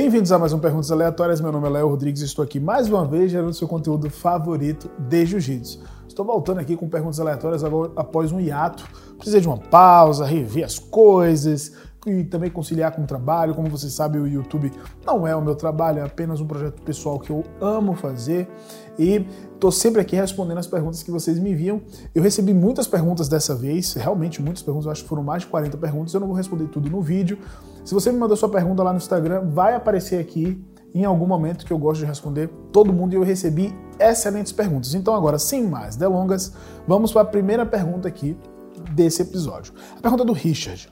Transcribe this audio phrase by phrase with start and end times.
[0.00, 1.40] Bem-vindos a mais um Perguntas Aleatórias.
[1.40, 4.88] Meu nome é Léo Rodrigues e estou aqui mais uma vez gerando seu conteúdo favorito
[4.96, 5.80] de Jiu-Jitsu.
[6.06, 8.86] Estou voltando aqui com perguntas aleatórias agora, após um hiato.
[9.16, 11.72] Precisei de uma pausa, rever as coisas
[12.10, 13.54] e também conciliar com o trabalho.
[13.54, 14.72] Como você sabe, o YouTube
[15.04, 18.48] não é o meu trabalho, é apenas um projeto pessoal que eu amo fazer.
[18.98, 21.80] E estou sempre aqui respondendo as perguntas que vocês me enviam.
[22.14, 25.48] Eu recebi muitas perguntas dessa vez, realmente muitas perguntas, eu acho que foram mais de
[25.48, 26.14] 40 perguntas.
[26.14, 27.38] Eu não vou responder tudo no vídeo.
[27.84, 30.62] Se você me mandou sua pergunta lá no Instagram, vai aparecer aqui
[30.94, 34.94] em algum momento que eu gosto de responder todo mundo e eu recebi excelentes perguntas.
[34.94, 36.52] Então agora, sem mais delongas,
[36.86, 38.36] vamos para a primeira pergunta aqui
[38.92, 39.72] desse episódio.
[39.96, 40.88] A pergunta do Richard.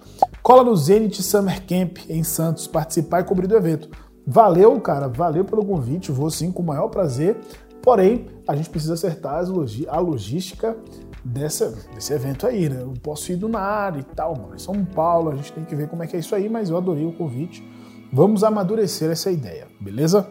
[0.46, 3.90] Cola no Zenit Summer Camp em Santos, participar e cobrir do evento.
[4.24, 7.36] Valeu, cara, valeu pelo convite, vou sim com o maior prazer.
[7.82, 9.42] Porém, a gente precisa acertar
[9.88, 10.76] a logística
[11.24, 12.80] dessa, desse evento aí, né?
[12.80, 14.54] Eu posso ir do nada e tal, mano.
[14.54, 16.70] Em São Paulo, a gente tem que ver como é que é isso aí, mas
[16.70, 17.68] eu adorei o convite.
[18.12, 20.28] Vamos amadurecer essa ideia, beleza?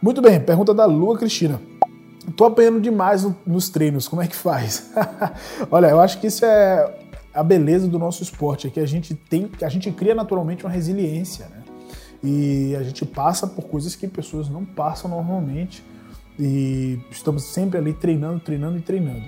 [0.00, 1.60] Muito bem, pergunta da Lua Cristina.
[2.36, 4.92] Tô apanhando demais no, nos treinos, como é que faz?
[5.72, 7.05] Olha, eu acho que isso é
[7.36, 10.70] a beleza do nosso esporte, é que a gente tem, a gente cria naturalmente uma
[10.70, 11.62] resiliência, né?
[12.24, 15.84] E a gente passa por coisas que pessoas não passam normalmente
[16.38, 19.22] e estamos sempre ali treinando, treinando e treinando.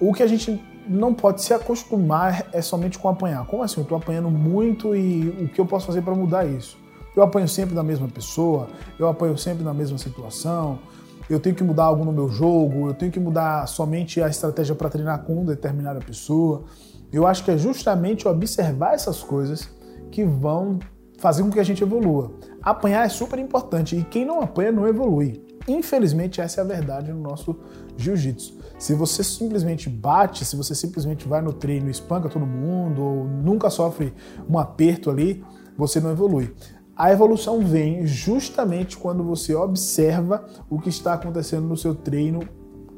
[0.00, 3.46] O que a gente não pode se acostumar é somente com apanhar.
[3.46, 3.80] Como assim?
[3.80, 6.78] Eu estou apanhando muito e o que eu posso fazer para mudar isso?
[7.14, 10.78] Eu apanho sempre da mesma pessoa, eu apanho sempre na mesma situação,
[11.28, 14.74] eu tenho que mudar algo no meu jogo, eu tenho que mudar somente a estratégia
[14.74, 16.64] para treinar com determinada pessoa.
[17.12, 19.68] Eu acho que é justamente observar essas coisas
[20.10, 20.78] que vão
[21.18, 22.32] fazer com que a gente evolua.
[22.62, 25.42] Apanhar é super importante e quem não apanha não evolui.
[25.66, 27.56] Infelizmente, essa é a verdade no nosso
[27.96, 28.58] jiu-jitsu.
[28.78, 33.24] Se você simplesmente bate, se você simplesmente vai no treino e espanca todo mundo, ou
[33.24, 34.12] nunca sofre
[34.48, 35.42] um aperto ali,
[35.76, 36.54] você não evolui.
[36.96, 42.48] A evolução vem justamente quando você observa o que está acontecendo no seu treino,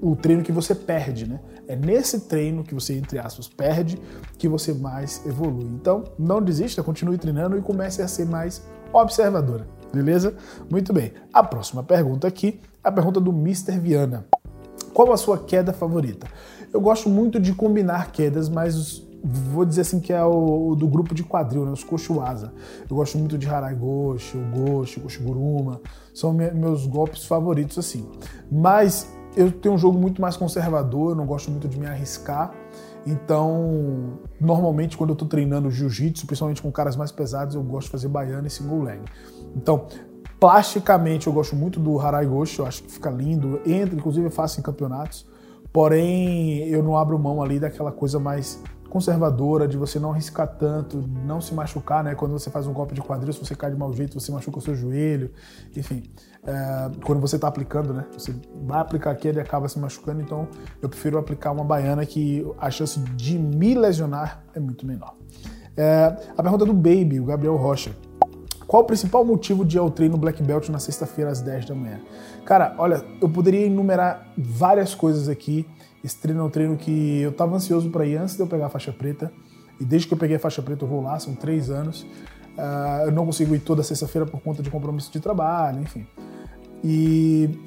[0.02, 1.40] o treino que você perde, né?
[1.66, 3.98] É nesse treino que você, entre aspas, perde,
[4.36, 5.64] que você mais evolui.
[5.64, 8.62] Então, não desista, continue treinando e comece a ser mais
[8.92, 9.66] observadora.
[9.92, 10.36] Beleza?
[10.70, 11.12] Muito bem.
[11.32, 13.78] A próxima pergunta aqui, a pergunta do Mr.
[13.78, 14.26] Viana.
[14.92, 16.26] Qual a sua queda favorita?
[16.70, 21.14] Eu gosto muito de combinar quedas, mas vou dizer assim que é o, do grupo
[21.14, 21.72] de quadril, né?
[21.72, 22.52] os Koshuasa.
[22.88, 25.80] Eu gosto muito de Harai Goshi, o Goshi, Koshiguruma.
[26.14, 28.08] São meus golpes favoritos, assim.
[28.50, 32.54] Mas eu tenho um jogo muito mais conservador, não gosto muito de me arriscar.
[33.06, 37.92] Então, normalmente quando eu tô treinando jiu-jitsu, principalmente com caras mais pesados, eu gosto de
[37.92, 39.00] fazer baiana e single leg.
[39.54, 39.86] Então,
[40.38, 44.30] Plasticamente eu gosto muito do Harai Goshi, eu acho que fica lindo, entra, inclusive eu
[44.30, 45.26] faço em campeonatos.
[45.72, 48.62] Porém, eu não abro mão ali daquela coisa mais
[48.96, 52.14] conservadora, de você não arriscar tanto, não se machucar, né?
[52.14, 54.58] Quando você faz um golpe de quadril, se você cai de mau jeito, você machuca
[54.58, 55.30] o seu joelho,
[55.76, 56.04] enfim.
[56.46, 58.06] É, quando você está aplicando, né?
[58.16, 60.48] Você vai aplicar aqui, ele acaba se machucando, então
[60.80, 65.14] eu prefiro aplicar uma baiana que a chance de me lesionar é muito menor.
[65.76, 67.94] É, a pergunta do Baby, o Gabriel Rocha.
[68.66, 72.00] Qual o principal motivo de ao treino Black Belt na sexta-feira às 10 da manhã?
[72.46, 75.66] Cara, olha, eu poderia enumerar várias coisas aqui.
[76.06, 78.66] Esse treino é um treino que eu estava ansioso para ir antes de eu pegar
[78.66, 79.32] a faixa preta.
[79.80, 82.02] E desde que eu peguei a faixa preta eu vou lá, são três anos.
[82.56, 86.06] Uh, eu não consigo ir toda sexta-feira por conta de compromisso de trabalho, enfim.
[86.84, 87.58] E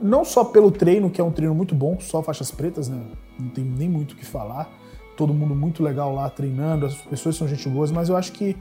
[0.00, 3.02] não só pelo treino, que é um treino muito bom, só faixas pretas, né?
[3.36, 4.72] Não tem nem muito o que falar.
[5.16, 8.56] Todo mundo muito legal lá treinando, as pessoas são gente boas, mas eu acho que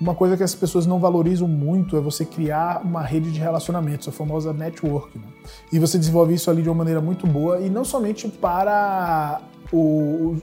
[0.00, 4.06] uma coisa que as pessoas não valorizam muito é você criar uma rede de relacionamentos,
[4.08, 5.18] a famosa network.
[5.18, 5.24] Né?
[5.72, 9.40] E você desenvolve isso ali de uma maneira muito boa e não somente para
[9.72, 10.36] o,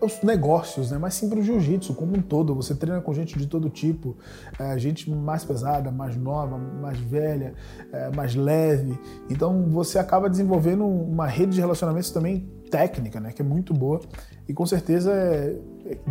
[0.00, 0.98] os negócios, né?
[0.98, 2.54] mas sim para o jiu-jitsu como um todo.
[2.54, 4.16] Você treina com gente de todo tipo,
[4.58, 7.54] é, gente mais pesada, mais nova, mais velha,
[7.92, 8.98] é, mais leve.
[9.30, 13.30] Então você acaba desenvolvendo uma rede de relacionamentos também técnica, né?
[13.30, 14.00] que é muito boa.
[14.48, 15.56] E com certeza é,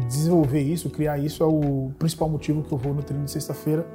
[0.07, 3.85] desenvolver isso, criar isso é o principal motivo que eu vou no treino de sexta-feira.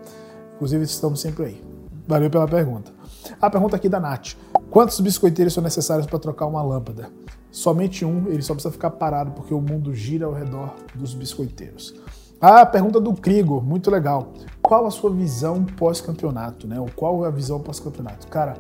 [0.57, 1.65] Inclusive, estamos sempre aí.
[2.07, 2.93] Valeu pela pergunta.
[3.41, 4.35] A pergunta aqui da Nath.
[4.71, 7.09] Quantos biscoiteiros são necessários para trocar uma lâmpada?
[7.51, 11.95] Somente um, ele só precisa ficar parado porque o mundo gira ao redor dos biscoiteiros.
[12.39, 14.35] A pergunta do Krigo, muito legal.
[14.61, 16.79] Qual a sua visão pós-campeonato, né?
[16.79, 18.27] Ou qual é a visão pós-campeonato?
[18.27, 18.59] Cara,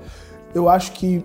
[0.54, 1.22] eu acho que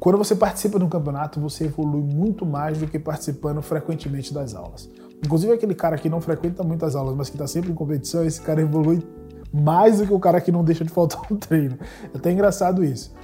[0.00, 4.54] quando você participa de um campeonato, você evolui muito mais do que participando frequentemente das
[4.54, 4.90] aulas.
[5.22, 8.40] Inclusive aquele cara que não frequenta muitas aulas, mas que está sempre em competição, esse
[8.40, 9.06] cara evolui
[9.52, 11.76] mais do que o cara que não deixa de faltar um treino.
[12.14, 13.14] É até engraçado isso.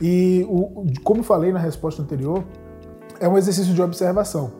[0.00, 2.42] E o, como falei na resposta anterior,
[3.20, 4.52] é um exercício de observação.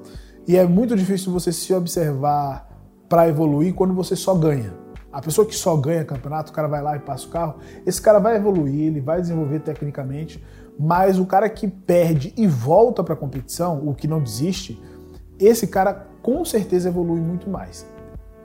[0.47, 2.69] E é muito difícil você se observar
[3.09, 4.75] para evoluir quando você só ganha.
[5.11, 8.01] A pessoa que só ganha campeonato, o cara vai lá e passa o carro, esse
[8.01, 10.43] cara vai evoluir, ele vai desenvolver tecnicamente,
[10.79, 14.81] mas o cara que perde e volta para a competição, o que não desiste,
[15.39, 17.87] esse cara com certeza evolui muito mais.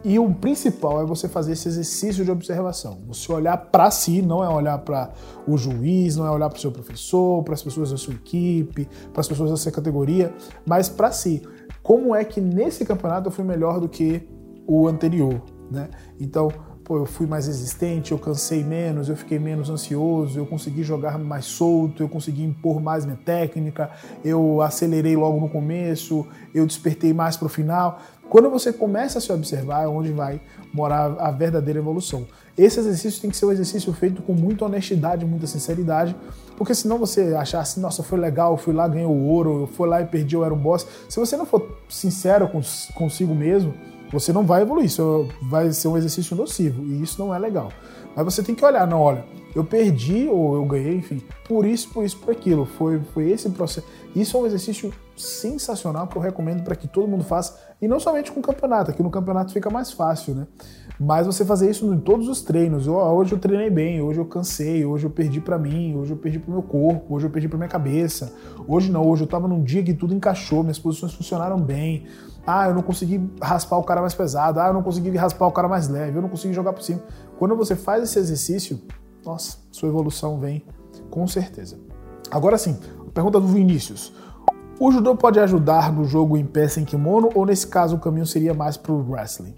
[0.04, 3.00] E o principal é você fazer esse exercício de observação.
[3.08, 5.12] Você olhar para si, não é olhar para
[5.46, 8.88] o juiz, não é olhar para o seu professor, para as pessoas da sua equipe,
[9.12, 10.34] para as pessoas da sua categoria,
[10.66, 11.42] mas para si.
[11.82, 14.28] Como é que nesse campeonato eu fui melhor do que
[14.68, 15.42] o anterior,
[15.72, 15.90] né?
[16.20, 16.50] Então,
[16.88, 21.20] pô, eu fui mais resistente, eu cansei menos, eu fiquei menos ansioso, eu consegui jogar
[21.20, 23.92] mais solto, eu consegui impor mais minha técnica,
[24.24, 26.26] eu acelerei logo no começo,
[26.56, 28.00] eu despertei mais para o final.
[28.30, 30.40] Quando você começa a se observar, é onde vai
[30.74, 32.26] morar a verdadeira evolução.
[32.58, 36.16] Esse exercício tem que ser um exercício feito com muita honestidade, muita sinceridade,
[36.56, 39.68] porque senão você achar assim, nossa, foi legal, eu fui lá, ganhei o ouro, eu
[39.68, 40.88] fui lá e perdi, eu era um boss.
[41.10, 42.50] Se você não for sincero
[42.96, 43.74] consigo mesmo,
[44.12, 47.72] você não vai evoluir, isso vai ser um exercício nocivo e isso não é legal.
[48.16, 49.26] Mas você tem que olhar, não, olha,
[49.56, 52.66] eu perdi ou eu ganhei, enfim, por isso, por isso, por aquilo.
[52.66, 53.88] Foi, foi esse processo.
[54.18, 58.00] Isso é um exercício sensacional que eu recomendo para que todo mundo faça, e não
[58.00, 60.48] somente com o campeonato, aqui no campeonato fica mais fácil, né?
[61.00, 62.88] Mas você fazer isso em todos os treinos.
[62.88, 66.40] hoje eu treinei bem, hoje eu cansei, hoje eu perdi para mim, hoje eu perdi
[66.40, 68.34] pro meu corpo, hoje eu perdi pra minha cabeça.
[68.68, 72.08] Hoje não, hoje eu tava num dia que tudo encaixou, minhas posições funcionaram bem.
[72.48, 74.60] Ah, eu não consegui raspar o cara mais pesado.
[74.60, 76.18] Ah, eu não consegui raspar o cara mais leve.
[76.18, 77.04] Eu não consegui jogar por cima.
[77.38, 78.82] Quando você faz esse exercício,
[79.24, 80.66] nossa, sua evolução vem
[81.12, 81.78] com certeza.
[82.32, 82.78] Agora sim,
[83.18, 84.14] pergunta do Vinícius.
[84.80, 88.28] O judô pode ajudar no jogo em pé sem kimono ou nesse caso o caminho
[88.28, 89.56] seria mais para o wrestling?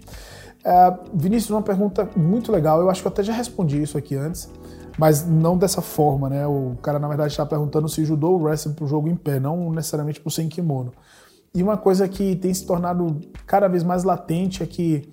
[0.64, 2.80] É, Vinícius, uma pergunta muito legal.
[2.80, 4.50] Eu acho que eu até já respondi isso aqui antes,
[4.98, 6.46] mas não dessa forma, né?
[6.46, 9.38] O cara na verdade está perguntando se judô ou wrestling para o jogo em pé,
[9.38, 10.92] não necessariamente para o sem kimono.
[11.54, 15.06] E uma coisa que tem se tornado cada vez mais latente é que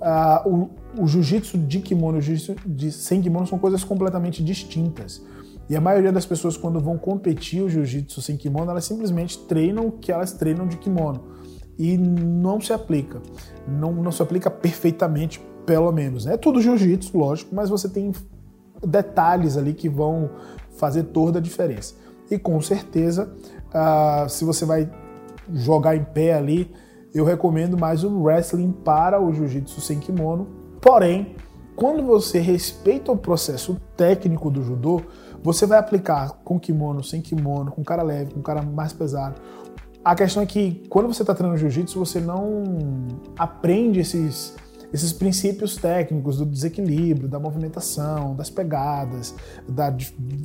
[0.00, 2.56] uh, o, o jiu-jitsu de kimono e o jiu-jitsu
[2.90, 5.22] sem kimono são coisas completamente distintas.
[5.68, 9.86] E a maioria das pessoas, quando vão competir o jiu-jitsu sem kimono, elas simplesmente treinam
[9.86, 11.24] o que elas treinam de kimono.
[11.78, 13.20] E não se aplica.
[13.66, 16.26] Não, não se aplica perfeitamente, pelo menos.
[16.26, 18.12] É tudo jiu-jitsu, lógico, mas você tem
[18.86, 20.30] detalhes ali que vão
[20.76, 21.94] fazer toda a diferença.
[22.30, 23.32] E com certeza,
[23.68, 24.90] uh, se você vai
[25.52, 26.70] jogar em pé ali,
[27.14, 30.48] eu recomendo mais o wrestling para o jiu-jitsu sem kimono.
[30.80, 31.36] Porém,
[31.76, 35.02] quando você respeita o processo técnico do judô,
[35.42, 39.40] você vai aplicar com kimono, sem kimono, com cara leve, com cara mais pesado.
[40.04, 43.08] A questão é que quando você está treinando jiu-jitsu, você não
[43.38, 44.56] aprende esses,
[44.92, 49.34] esses princípios técnicos do desequilíbrio, da movimentação, das pegadas,
[49.68, 49.94] da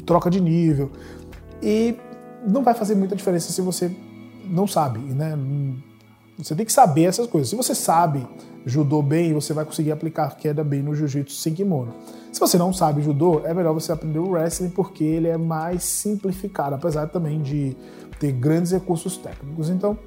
[0.05, 0.91] troca de nível.
[1.61, 1.97] E
[2.47, 3.91] não vai fazer muita diferença se você
[4.45, 5.35] não sabe, né?
[6.37, 7.49] Você tem que saber essas coisas.
[7.49, 8.27] Se você sabe
[8.65, 11.93] judô bem, você vai conseguir aplicar queda bem no jiu-jitsu sem kimono.
[12.31, 15.83] Se você não sabe judô, é melhor você aprender o wrestling porque ele é mais
[15.83, 17.75] simplificado, apesar também de
[18.19, 19.69] ter grandes recursos técnicos.
[19.69, 19.97] Então,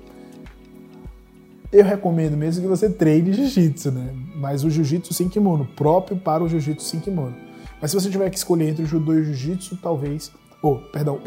[1.72, 4.14] eu recomendo mesmo que você treine jiu-jitsu, né?
[4.36, 7.34] Mas o jiu-jitsu sem kimono, próprio para o jiu-jitsu sem kimono.
[7.80, 10.30] Mas se você tiver que escolher entre o judô e o jiu-jitsu, talvez,
[10.62, 11.18] ou, oh, perdão,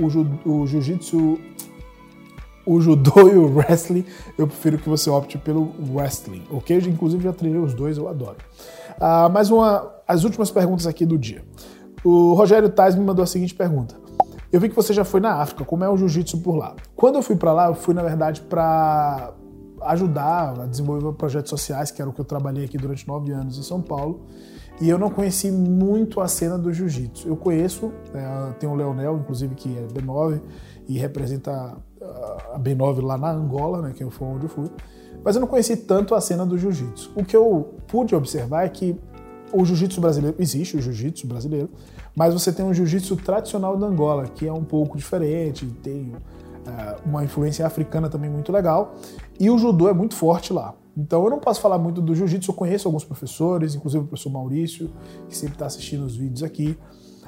[0.45, 1.39] o jiu-jitsu
[2.65, 4.05] o judô e o wrestling,
[4.37, 6.77] eu prefiro que você opte pelo wrestling, ok?
[6.77, 8.37] Inclusive já treinei os dois, eu adoro.
[8.99, 11.43] Ah, mais uma, as últimas perguntas aqui do dia.
[12.03, 13.95] O Rogério Tais me mandou a seguinte pergunta.
[14.51, 16.75] Eu vi que você já foi na África, como é o jiu-jitsu por lá?
[16.95, 19.33] Quando eu fui para lá, eu fui na verdade para
[19.85, 23.57] ajudar a desenvolver projetos sociais, que era o que eu trabalhei aqui durante nove anos
[23.57, 24.21] em São Paulo.
[24.81, 27.27] E eu não conheci muito a cena do jiu-jitsu.
[27.27, 30.41] Eu conheço, é, tem o Leonel, inclusive, que é B9
[30.87, 31.77] e representa
[32.53, 34.69] a B9 lá na Angola, né, que foi onde eu fui,
[35.23, 37.11] mas eu não conheci tanto a cena do jiu-jitsu.
[37.15, 38.99] O que eu pude observar é que
[39.53, 41.69] o jiu-jitsu brasileiro, existe o jiu-jitsu brasileiro,
[42.15, 46.11] mas você tem um jiu-jitsu tradicional da Angola, que é um pouco diferente, tem
[47.05, 48.95] uma influência africana também muito legal,
[49.39, 50.73] e o judô é muito forte lá.
[50.95, 54.29] Então eu não posso falar muito do jiu-jitsu, eu conheço alguns professores, inclusive o professor
[54.29, 54.91] Maurício,
[55.27, 56.77] que sempre está assistindo os vídeos aqui,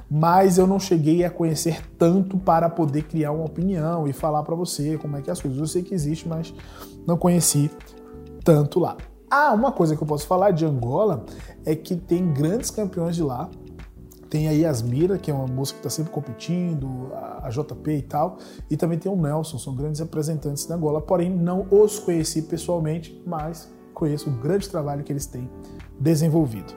[0.08, 4.54] mas eu não cheguei a conhecer tanto para poder criar uma opinião e falar para
[4.54, 5.58] você como é que é as coisas.
[5.58, 6.54] Eu sei que existe, mas
[7.04, 7.70] não conheci
[8.44, 8.96] tanto lá.
[9.28, 11.24] Ah, uma coisa que eu posso falar de Angola
[11.64, 13.50] é que tem grandes campeões de lá.
[14.28, 18.38] Tem a Yasmira, que é uma moça que está sempre competindo, a JP e tal,
[18.68, 23.22] e também tem o Nelson, são grandes representantes da Angola, porém não os conheci pessoalmente,
[23.24, 25.48] mas conheço o grande trabalho que eles têm
[25.98, 26.74] desenvolvido.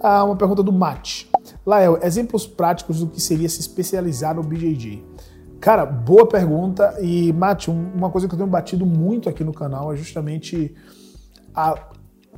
[0.00, 1.30] Ah, uma pergunta do Mate.
[1.66, 5.04] Lael, exemplos práticos do que seria se especializar no BJJ.
[5.60, 6.96] Cara, boa pergunta.
[7.00, 10.74] E, Mate, uma coisa que eu tenho batido muito aqui no canal é justamente
[11.54, 11.90] a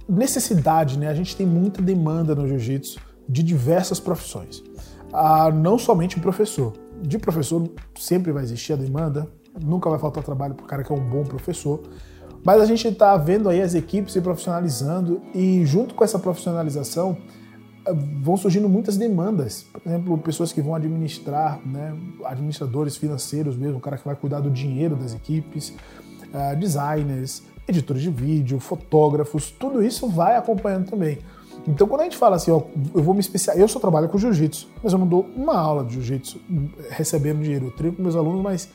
[0.08, 1.08] necessidade, né?
[1.08, 4.62] A gente tem muita demanda no jiu-jitsu de diversas profissões.
[5.12, 6.72] Ah, não somente o professor.
[7.02, 9.28] De professor sempre vai existir a demanda,
[9.62, 11.80] nunca vai faltar trabalho para o cara que é um bom professor.
[12.44, 17.16] Mas a gente está vendo aí as equipes se profissionalizando e junto com essa profissionalização
[18.22, 19.66] vão surgindo muitas demandas.
[19.72, 24.40] Por exemplo, pessoas que vão administrar, né, administradores financeiros mesmo, o cara que vai cuidar
[24.40, 31.18] do dinheiro das equipes, uh, designers, editores de vídeo, fotógrafos, tudo isso vai acompanhando também.
[31.66, 32.62] Então, quando a gente fala assim, ó,
[32.94, 35.84] eu vou me especializar, eu só trabalho com jiu-jitsu, mas eu não dou uma aula
[35.84, 36.38] de jiu-jitsu
[36.90, 37.66] recebendo dinheiro.
[37.66, 38.68] Eu treino com meus alunos, mas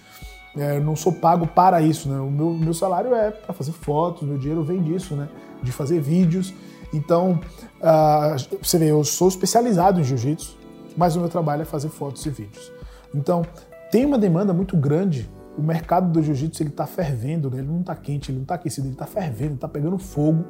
[0.58, 2.20] é, não sou pago para isso, né?
[2.20, 5.30] O meu, meu salário é para fazer fotos, meu dinheiro vem disso, né?
[5.62, 6.54] De fazer vídeos.
[6.92, 7.40] Então,
[7.80, 10.58] uh, você vê, eu sou especializado em jiu-jitsu,
[10.98, 12.72] mas o meu trabalho é fazer fotos e vídeos.
[13.14, 13.44] Então,
[13.92, 15.30] tem uma demanda muito grande.
[15.56, 17.60] O mercado do jiu-jitsu ele está fervendo, né?
[17.60, 20.44] ele não está quente, ele não está aquecido, ele está fervendo, está pegando fogo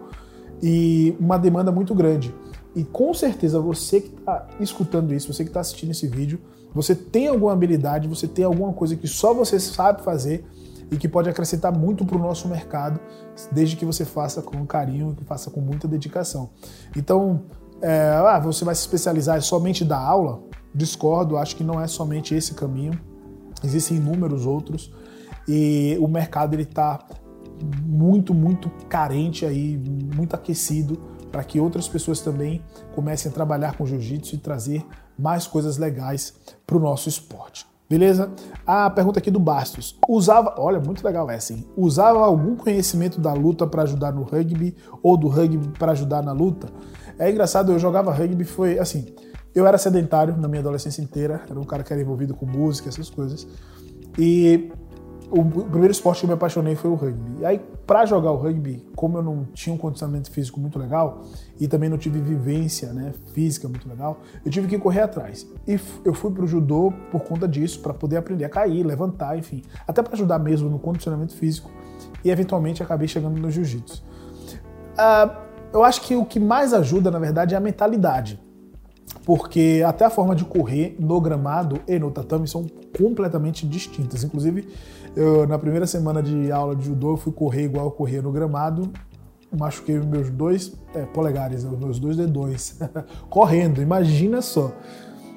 [0.62, 2.34] e uma demanda muito grande.
[2.75, 6.39] E com certeza você que está escutando isso, você que está assistindo esse vídeo,
[6.74, 10.46] você tem alguma habilidade, você tem alguma coisa que só você sabe fazer
[10.92, 13.00] e que pode acrescentar muito para o nosso mercado,
[13.51, 16.50] desde que você faça com carinho, que faça com muita dedicação.
[16.96, 17.44] Então,
[17.82, 20.42] é, ah, você vai se especializar somente da aula?
[20.74, 23.00] Discordo, acho que não é somente esse caminho.
[23.63, 24.92] Existem inúmeros outros
[25.48, 27.00] e o mercado ele está
[27.86, 29.78] muito, muito carente aí,
[30.16, 30.98] muito aquecido
[31.32, 32.62] para que outras pessoas também
[32.96, 34.86] comecem a trabalhar com jiu-jitsu e trazer
[35.18, 36.34] mais coisas legais
[36.66, 37.68] para o nosso esporte.
[37.89, 38.32] Beleza?
[38.68, 39.98] A pergunta aqui do Bastos.
[40.08, 41.66] Usava, olha, muito legal essa, hein?
[41.75, 46.32] Usava algum conhecimento da luta para ajudar no rugby ou do rugby para ajudar na
[46.32, 46.70] luta?
[47.18, 49.08] É engraçado, eu jogava rugby, foi assim,
[49.56, 52.89] eu era sedentário na minha adolescência inteira, era um cara que era envolvido com música,
[52.89, 53.48] essas coisas.
[54.18, 54.72] E
[55.31, 57.41] o primeiro esporte que eu me apaixonei foi o rugby.
[57.41, 61.24] E aí, para jogar o rugby, como eu não tinha um condicionamento físico muito legal
[61.59, 65.48] e também não tive vivência né, física muito legal, eu tive que correr atrás.
[65.67, 69.63] E eu fui pro judô por conta disso, para poder aprender a cair, levantar, enfim,
[69.88, 71.69] até para ajudar mesmo no condicionamento físico.
[72.24, 74.03] E eventualmente acabei chegando no jiu-jitsu.
[74.93, 78.39] Uh, eu acho que o que mais ajuda, na verdade, é a mentalidade
[79.25, 82.65] porque até a forma de correr no gramado e no tatame são
[83.00, 84.24] completamente distintas.
[84.24, 84.68] Inclusive,
[85.15, 88.32] eu, na primeira semana de aula de judô, eu fui correr igual eu corria no
[88.32, 88.91] gramado,
[89.58, 92.77] machuquei meus dois é, polegares, meus dois dedões,
[93.29, 94.74] correndo, imagina só.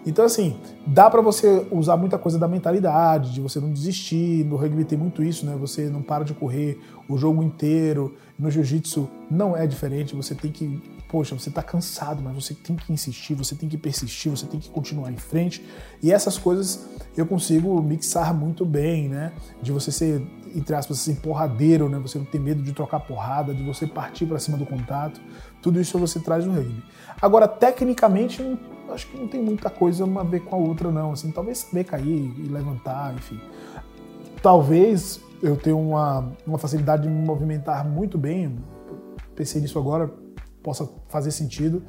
[0.04, 4.44] Então, assim, dá para você usar muita coisa da mentalidade, de você não desistir.
[4.44, 5.56] No rugby tem muito isso, né?
[5.60, 8.16] Você não para de correr o jogo inteiro.
[8.36, 10.16] No jiu-jitsu não é diferente.
[10.16, 13.78] Você tem que, poxa, você tá cansado, mas você tem que insistir, você tem que
[13.78, 15.64] persistir, você tem que continuar em frente.
[16.02, 19.32] E essas coisas eu consigo mixar muito bem, né?
[19.62, 20.20] De você ser,
[20.52, 22.00] entre aspas, assim, porradeiro, né?
[22.00, 25.20] Você não ter medo de trocar porrada, de você partir para cima do contato.
[25.60, 26.82] Tudo isso você traz no rugby.
[27.20, 28.42] Agora, tecnicamente,
[28.92, 31.12] acho que não tem muita coisa uma a ver com a outra, não.
[31.12, 33.40] Assim, talvez saber cair e levantar, enfim.
[34.42, 38.56] Talvez eu tenha uma, uma facilidade de me movimentar muito bem,
[39.34, 40.10] pensei nisso agora,
[40.62, 41.82] possa fazer sentido.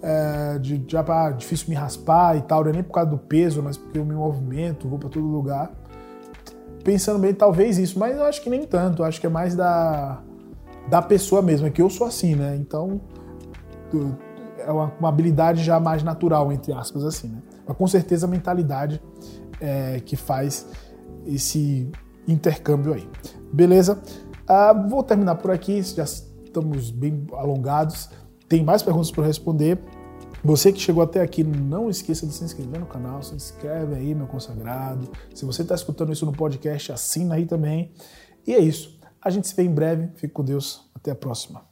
[0.00, 3.60] É, de, ah, difícil me raspar e tal, não é nem por causa do peso,
[3.62, 5.72] mas porque eu me movimento, vou para todo lugar.
[6.84, 10.22] Pensando bem, talvez isso, mas eu acho que nem tanto, acho que é mais da,
[10.88, 12.56] da pessoa mesmo, é que eu sou assim, né?
[12.56, 13.00] Então,
[14.68, 17.42] é uma, uma, habilidade já mais natural, entre aspas, assim, né?
[17.66, 19.02] Mas com certeza a mentalidade
[19.60, 20.66] é, que faz
[21.26, 21.90] esse
[22.26, 23.08] intercâmbio aí.
[23.50, 23.98] Beleza?
[24.46, 28.10] Ah, vou terminar por aqui, já estamos bem alongados.
[28.46, 29.78] Tem mais perguntas para responder.
[30.44, 34.14] Você que chegou até aqui, não esqueça de se inscrever no canal, se inscreve aí,
[34.14, 35.10] meu consagrado.
[35.34, 37.90] Se você está escutando isso no podcast, assina aí também.
[38.46, 38.98] E é isso.
[39.20, 40.08] A gente se vê em breve.
[40.14, 40.88] Fique com Deus.
[40.94, 41.67] Até a próxima.